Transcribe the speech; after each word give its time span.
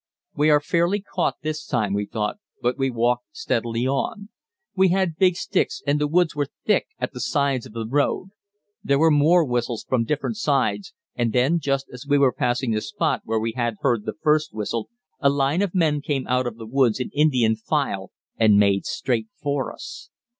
We 0.35 0.49
are 0.49 0.59
fairly 0.59 0.99
caught 0.99 1.35
this 1.43 1.63
time, 1.63 1.93
we 1.93 2.07
thought, 2.07 2.39
but 2.59 2.75
we 2.75 2.89
walked 2.89 3.25
steadily 3.37 3.85
on. 3.85 4.29
We 4.75 4.87
had 4.87 5.15
big 5.15 5.35
sticks 5.35 5.83
and 5.85 6.01
the 6.01 6.07
woods 6.07 6.35
were 6.35 6.47
thick 6.65 6.87
at 6.97 7.13
the 7.13 7.19
sides 7.19 7.67
of 7.67 7.73
the 7.73 7.85
road. 7.87 8.29
There 8.83 8.97
were 8.97 9.11
more 9.11 9.45
whistles 9.45 9.85
from 9.87 10.05
different 10.05 10.37
sides, 10.37 10.95
and 11.13 11.33
then 11.33 11.59
just 11.59 11.87
as 11.93 12.07
we 12.07 12.17
were 12.17 12.33
passing 12.33 12.71
the 12.71 12.81
spot 12.81 13.21
where 13.25 13.39
we 13.39 13.51
had 13.51 13.75
heard 13.81 14.05
the 14.07 14.13
first 14.23 14.55
whistle 14.55 14.89
a 15.19 15.29
line 15.29 15.61
of 15.61 15.75
men 15.75 16.01
came 16.01 16.25
out 16.25 16.47
of 16.47 16.57
the 16.57 16.65
woods 16.65 16.99
in 16.99 17.11
Indian 17.13 17.55
file 17.55 18.09
and 18.37 18.57
made 18.57 18.87
straight 18.87 19.27
for 19.39 19.71
us. 19.71 20.09